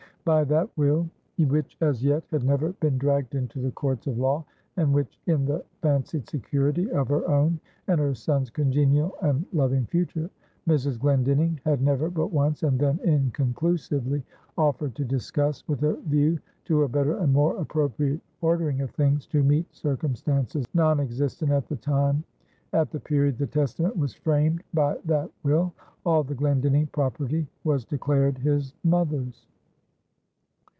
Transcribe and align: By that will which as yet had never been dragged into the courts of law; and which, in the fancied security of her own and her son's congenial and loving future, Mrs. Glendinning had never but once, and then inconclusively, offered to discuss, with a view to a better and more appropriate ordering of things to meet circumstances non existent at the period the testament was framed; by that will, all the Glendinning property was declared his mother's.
By 0.23 0.43
that 0.43 0.69
will 0.77 1.09
which 1.39 1.75
as 1.81 2.03
yet 2.03 2.23
had 2.29 2.43
never 2.43 2.73
been 2.73 2.99
dragged 2.99 3.33
into 3.33 3.59
the 3.59 3.71
courts 3.71 4.05
of 4.05 4.19
law; 4.19 4.45
and 4.77 4.93
which, 4.93 5.19
in 5.25 5.45
the 5.45 5.65
fancied 5.81 6.29
security 6.29 6.91
of 6.91 7.07
her 7.07 7.27
own 7.27 7.59
and 7.87 7.99
her 7.99 8.13
son's 8.13 8.51
congenial 8.51 9.15
and 9.23 9.47
loving 9.51 9.87
future, 9.87 10.29
Mrs. 10.69 10.99
Glendinning 10.99 11.59
had 11.65 11.81
never 11.81 12.11
but 12.11 12.27
once, 12.27 12.61
and 12.61 12.77
then 12.77 12.99
inconclusively, 13.03 14.23
offered 14.59 14.93
to 14.93 15.03
discuss, 15.03 15.67
with 15.67 15.81
a 15.81 15.95
view 16.01 16.37
to 16.65 16.83
a 16.83 16.87
better 16.87 17.17
and 17.17 17.33
more 17.33 17.57
appropriate 17.57 18.21
ordering 18.41 18.81
of 18.81 18.91
things 18.91 19.25
to 19.25 19.41
meet 19.41 19.73
circumstances 19.73 20.67
non 20.75 20.99
existent 20.99 21.49
at 21.51 21.67
the 22.91 22.99
period 22.99 23.39
the 23.39 23.47
testament 23.47 23.97
was 23.97 24.13
framed; 24.13 24.61
by 24.71 24.95
that 25.03 25.31
will, 25.41 25.73
all 26.05 26.23
the 26.23 26.35
Glendinning 26.35 26.85
property 26.91 27.47
was 27.63 27.85
declared 27.85 28.37
his 28.37 28.75
mother's. 28.83 29.47